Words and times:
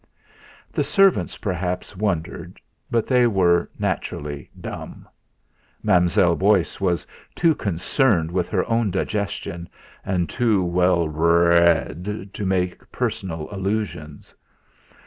The 0.71 0.83
servants 0.83 1.37
perhaps 1.37 1.95
wondered, 1.95 2.59
but 2.89 3.05
they 3.05 3.27
were, 3.27 3.69
naturally, 3.77 4.49
dumb. 4.59 5.07
Mam'zelle 5.83 6.35
Beauce 6.35 6.81
was 6.81 7.05
too 7.35 7.53
concerned 7.53 8.31
with 8.31 8.49
her 8.49 8.67
own 8.67 8.89
digestion, 8.89 9.69
and 10.03 10.27
too 10.27 10.63
'wellbrrred' 10.65 12.33
to 12.33 12.45
make 12.47 12.91
personal 12.91 13.47
allusions. 13.51 14.33